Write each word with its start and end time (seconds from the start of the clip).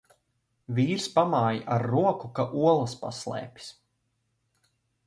Vīrs 0.79 1.05
pamāj 1.17 1.61
ar 1.75 1.85
roku, 1.91 2.33
ka 2.41 2.49
olas 2.71 2.99
paslēpis. 3.05 3.71